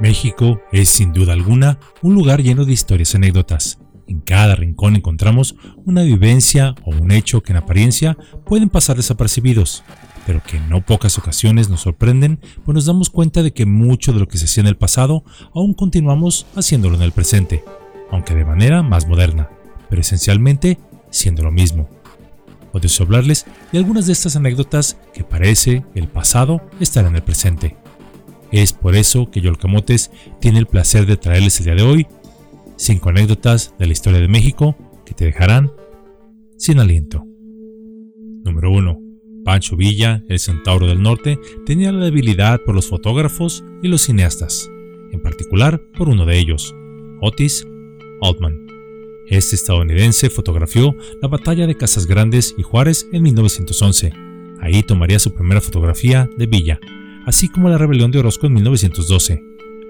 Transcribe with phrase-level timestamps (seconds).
[0.00, 3.78] México es sin duda alguna un lugar lleno de historias y anécdotas.
[4.06, 9.82] En cada rincón encontramos una vivencia o un hecho que en apariencia pueden pasar desapercibidos,
[10.26, 14.12] pero que en no pocas ocasiones nos sorprenden, pues nos damos cuenta de que mucho
[14.12, 15.24] de lo que se hacía en el pasado
[15.54, 17.64] aún continuamos haciéndolo en el presente,
[18.10, 19.48] aunque de manera más moderna,
[19.88, 20.78] pero esencialmente
[21.10, 21.88] siendo lo mismo.
[22.70, 27.76] Puedo hablarles de algunas de estas anécdotas que parece el pasado estar en el presente.
[28.52, 30.10] Es por eso que Yolcamotes
[30.40, 32.06] tiene el placer de traerles el día de hoy
[32.76, 35.72] 5 anécdotas de la historia de México que te dejarán
[36.56, 37.24] sin aliento.
[38.44, 39.00] Número 1.
[39.44, 44.68] Pancho Villa, el centauro del norte, tenía la debilidad por los fotógrafos y los cineastas,
[45.12, 46.74] en particular por uno de ellos,
[47.20, 47.66] Otis
[48.22, 48.66] Altman.
[49.28, 54.12] Este estadounidense fotografió la batalla de Casas Grandes y Juárez en 1911.
[54.60, 56.80] Ahí tomaría su primera fotografía de Villa,
[57.26, 59.42] así como la rebelión de Orozco en 1912.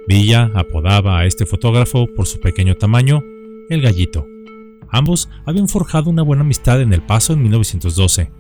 [0.09, 3.23] Villa apodaba a este fotógrafo por su pequeño tamaño,
[3.69, 4.27] el gallito.
[4.89, 8.31] Ambos habían forjado una buena amistad en El Paso en 1912.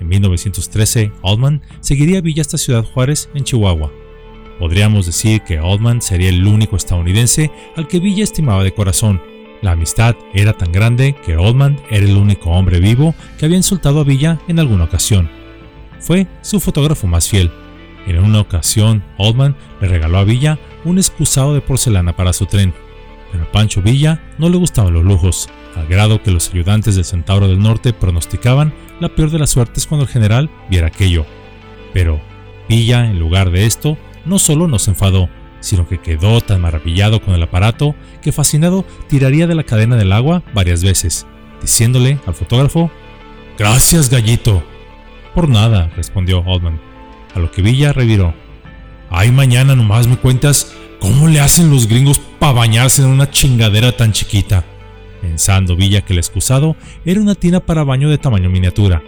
[0.00, 3.92] En 1913, Altman seguiría a Villa hasta Ciudad Juárez, en Chihuahua.
[4.58, 9.20] Podríamos decir que Altman sería el único estadounidense al que Villa estimaba de corazón.
[9.60, 14.00] La amistad era tan grande que Altman era el único hombre vivo que había insultado
[14.00, 15.28] a Villa en alguna ocasión.
[15.98, 17.50] Fue su fotógrafo más fiel,
[18.06, 22.72] en una ocasión, Oldman le regaló a Villa un excusado de porcelana para su tren,
[23.30, 27.04] pero a Pancho Villa no le gustaban los lujos, al grado que los ayudantes del
[27.04, 31.26] Centauro del Norte pronosticaban la peor de las suertes cuando el general viera aquello.
[31.92, 32.20] Pero
[32.68, 35.28] Villa, en lugar de esto, no solo no se enfadó,
[35.60, 40.12] sino que quedó tan maravillado con el aparato que fascinado tiraría de la cadena del
[40.12, 41.26] agua varias veces,
[41.60, 42.90] diciéndole al fotógrafo,
[43.58, 44.62] Gracias, gallito.
[45.34, 46.87] Por nada, respondió Oldman
[47.38, 48.34] a lo que Villa reviró.
[49.10, 53.96] Ay, mañana nomás me cuentas cómo le hacen los gringos para bañarse en una chingadera
[53.96, 54.64] tan chiquita.
[55.22, 59.02] Pensando Villa que el excusado era una tina para baño de tamaño miniatura,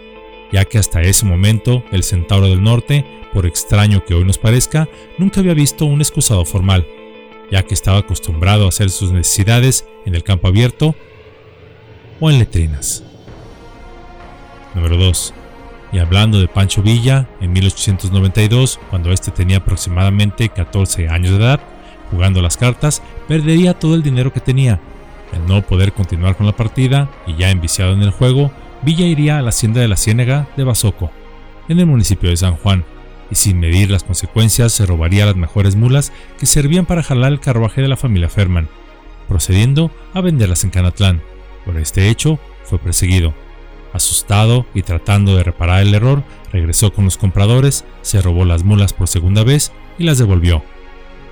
[0.51, 4.89] ya que hasta ese momento el Centauro del Norte, por extraño que hoy nos parezca,
[5.17, 6.85] nunca había visto un excusado formal,
[7.51, 10.95] ya que estaba acostumbrado a hacer sus necesidades en el campo abierto
[12.19, 13.03] o en letrinas.
[14.75, 15.33] Número 2.
[15.91, 21.59] Y hablando de Pancho Villa, en 1892, cuando éste tenía aproximadamente 14 años de edad,
[22.09, 24.79] jugando las cartas, perdería todo el dinero que tenía.
[25.33, 28.51] Al no poder continuar con la partida y ya enviciado en el juego,
[28.83, 31.11] Villa iría a la hacienda de la Ciénega de Basoco,
[31.67, 32.85] en el municipio de San Juan,
[33.29, 37.39] y sin medir las consecuencias se robaría las mejores mulas que servían para jalar el
[37.39, 38.69] carruaje de la familia Ferman,
[39.27, 41.21] procediendo a venderlas en Canatlán.
[41.65, 43.33] Por este hecho, fue perseguido
[43.93, 48.93] Asustado y tratando de reparar el error, regresó con los compradores, se robó las mulas
[48.93, 50.63] por segunda vez y las devolvió.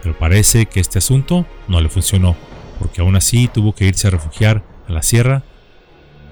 [0.04, 2.36] Pero parece que este asunto no le funcionó,
[2.80, 5.44] porque aún así tuvo que irse a refugiar a la sierra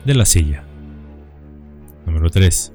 [0.06, 0.64] de la silla.
[2.06, 2.74] Número 3.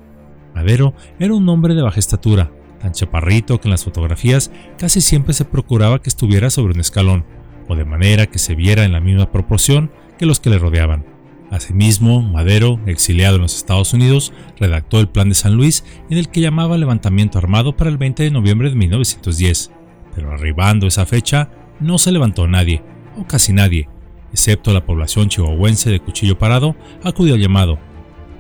[0.55, 5.33] Madero era un hombre de baja estatura, tan chaparrito que en las fotografías casi siempre
[5.35, 7.25] se procuraba que estuviera sobre un escalón,
[7.69, 11.12] o de manera que se viera en la misma proporción que los que le rodeaban.
[11.53, 16.31] Asimismo, Madero, exiliado en los Estados Unidos, redactó el Plan de San Luis en el
[16.31, 19.71] que llamaba levantamiento armado para el 20 de noviembre de 1910.
[20.15, 22.83] Pero arribando esa fecha, no se levantó nadie,
[23.19, 23.87] o casi nadie,
[24.33, 26.75] excepto la población chihuahuense de Cuchillo Parado,
[27.05, 27.79] acudió al llamado.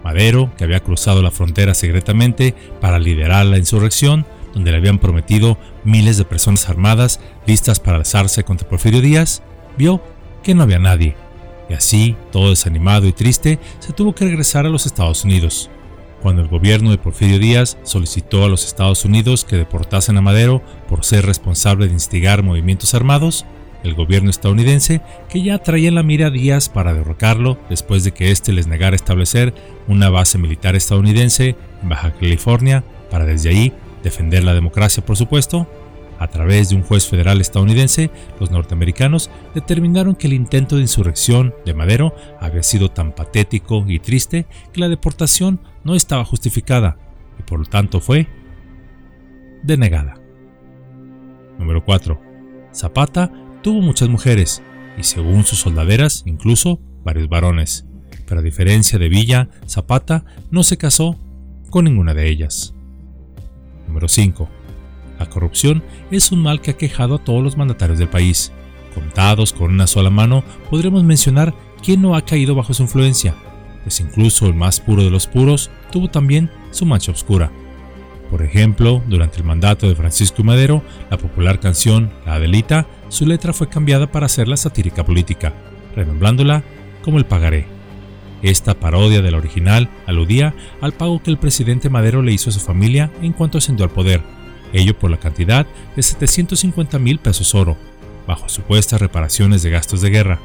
[0.02, 4.24] Madero, que había cruzado la frontera secretamente para liderar la insurrección,
[4.54, 9.42] donde le habían prometido miles de personas armadas listas para alzarse contra Porfirio Díaz,
[9.76, 10.02] vio
[10.42, 11.14] que no había nadie
[11.68, 15.70] y así, todo desanimado y triste, se tuvo que regresar a los Estados Unidos.
[16.22, 20.62] Cuando el gobierno de Porfirio Díaz solicitó a los Estados Unidos que deportasen a Madero
[20.88, 23.44] por ser responsable de instigar movimientos armados,
[23.82, 28.12] el gobierno estadounidense, que ya traía en la mira a Díaz para derrocarlo después de
[28.12, 29.52] que éste les negara establecer
[29.88, 33.72] una base militar estadounidense en Baja California para desde ahí
[34.04, 35.66] defender la democracia, por supuesto,
[36.22, 41.52] a través de un juez federal estadounidense, los norteamericanos determinaron que el intento de insurrección
[41.66, 46.96] de Madero había sido tan patético y triste que la deportación no estaba justificada
[47.40, 48.28] y por lo tanto fue
[49.64, 50.14] denegada.
[51.58, 52.20] Número 4.
[52.72, 54.62] Zapata tuvo muchas mujeres
[54.96, 57.84] y según sus soldaderas incluso varios varones,
[58.28, 61.18] pero a diferencia de Villa, Zapata no se casó
[61.70, 62.74] con ninguna de ellas.
[63.88, 64.61] Número 5.
[65.22, 68.50] La corrupción es un mal que ha quejado a todos los mandatarios del país.
[68.92, 73.36] Contados con una sola mano, podremos mencionar quién no ha caído bajo su influencia,
[73.84, 77.52] pues incluso el más puro de los puros tuvo también su mancha oscura.
[78.32, 83.52] Por ejemplo, durante el mandato de Francisco Madero, la popular canción La Adelita su letra
[83.52, 85.52] fue cambiada para hacerla satírica política,
[85.94, 86.64] renombrándola
[87.04, 87.66] como el pagaré.
[88.42, 92.52] Esta parodia de la original aludía al pago que el presidente Madero le hizo a
[92.52, 94.20] su familia en cuanto ascendió al poder,
[94.72, 95.66] ello por la cantidad
[95.96, 97.76] de 750 mil pesos oro,
[98.26, 100.40] bajo supuestas reparaciones de gastos de guerra,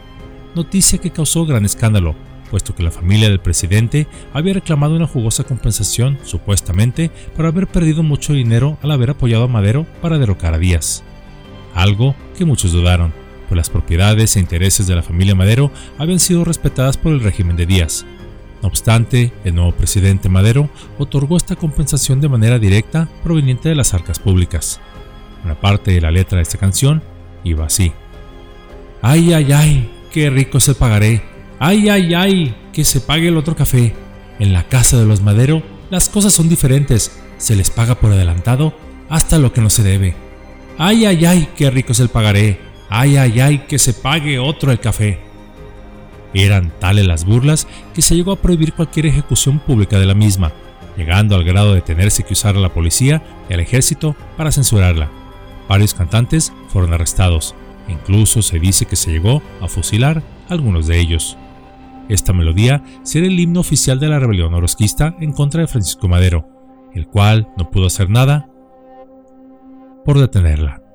[0.55, 2.15] noticia que causó gran escándalo,
[2.49, 8.03] puesto que la familia del presidente había reclamado una jugosa compensación, supuestamente, por haber perdido
[8.03, 11.03] mucho dinero al haber apoyado a Madero para derrocar a Díaz.
[11.73, 13.13] Algo que muchos dudaron,
[13.47, 17.55] pues las propiedades e intereses de la familia Madero habían sido respetadas por el régimen
[17.55, 18.05] de Díaz.
[18.61, 23.93] No obstante, el nuevo presidente Madero otorgó esta compensación de manera directa proveniente de las
[23.93, 24.79] arcas públicas.
[25.45, 27.03] Una parte de la letra de esta canción
[27.43, 27.91] iba así.
[29.01, 29.91] ¡Ay, ay, ay!
[30.11, 31.23] ¡Qué rico se pagaré!
[31.59, 32.55] ¡Ay, ay, ay!
[32.73, 33.93] Que se pague el otro café.
[34.39, 37.17] En la casa de los Madero las cosas son diferentes.
[37.37, 38.73] Se les paga por adelantado
[39.09, 40.15] hasta lo que no se debe.
[40.77, 41.49] ¡Ay, ay, ay!
[41.55, 42.59] ¡Qué rico es el pagaré!
[42.89, 43.59] ¡Ay, ay, ay!
[43.67, 45.26] Que se pague otro el café.
[46.37, 50.51] Eran tales las burlas que se llegó a prohibir cualquier ejecución pública de la misma,
[50.95, 55.09] llegando al grado de tenerse que usar a la policía y al ejército para censurarla.
[55.67, 57.55] Varios cantantes fueron arrestados,
[57.87, 61.37] incluso se dice que se llegó a fusilar a algunos de ellos.
[62.07, 66.47] Esta melodía será el himno oficial de la rebelión orosquista en contra de Francisco Madero,
[66.93, 68.47] el cual no pudo hacer nada
[70.05, 70.86] por detenerla.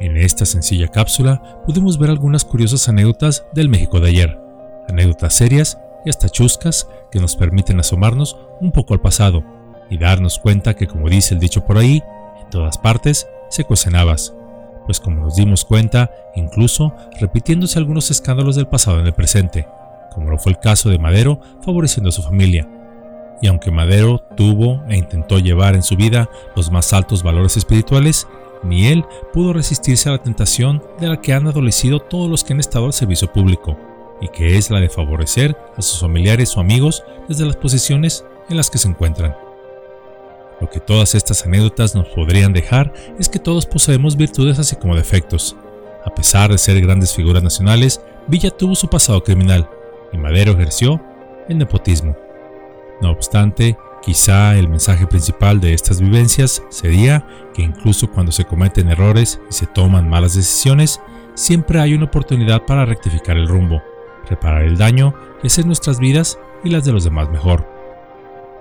[0.00, 4.40] En esta sencilla cápsula pudimos ver algunas curiosas anécdotas del México de ayer,
[4.88, 9.44] anécdotas serias y hasta chuscas que nos permiten asomarnos un poco al pasado
[9.90, 12.02] y darnos cuenta que como dice el dicho por ahí,
[12.40, 14.32] en todas partes se cuecen habas,
[14.86, 19.68] pues como nos dimos cuenta, incluso repitiéndose algunos escándalos del pasado en el presente,
[20.14, 22.66] como lo fue el caso de Madero favoreciendo a su familia.
[23.42, 28.26] Y aunque Madero tuvo e intentó llevar en su vida los más altos valores espirituales,
[28.62, 32.52] ni él pudo resistirse a la tentación de la que han adolecido todos los que
[32.52, 33.78] han estado al servicio público,
[34.20, 38.56] y que es la de favorecer a sus familiares o amigos desde las posiciones en
[38.56, 39.34] las que se encuentran.
[40.60, 44.94] Lo que todas estas anécdotas nos podrían dejar es que todos poseemos virtudes así como
[44.94, 45.56] defectos.
[46.04, 49.68] A pesar de ser grandes figuras nacionales, Villa tuvo su pasado criminal
[50.12, 51.00] y Madero ejerció
[51.48, 52.14] el nepotismo.
[53.00, 58.88] No obstante, quizá el mensaje principal de estas vivencias sería que incluso cuando se cometen
[58.88, 61.00] errores y se toman malas decisiones,
[61.34, 63.82] siempre hay una oportunidad para rectificar el rumbo,
[64.28, 67.66] reparar el daño y hacer nuestras vidas y las de los demás mejor.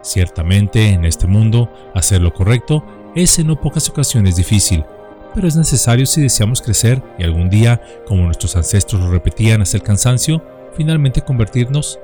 [0.01, 2.85] Ciertamente, en este mundo, hacer lo correcto
[3.15, 4.85] es en no pocas ocasiones difícil,
[5.33, 9.77] pero es necesario si deseamos crecer y algún día, como nuestros ancestros lo repetían hasta
[9.77, 10.43] el cansancio,
[10.75, 11.99] finalmente convertirnos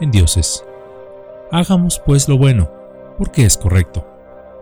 [0.00, 0.64] en dioses.
[1.50, 2.70] Hagamos pues lo bueno,
[3.16, 4.06] porque es correcto,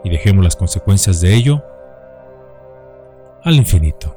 [0.04, 1.62] y dejemos las consecuencias de ello
[3.42, 4.15] al infinito.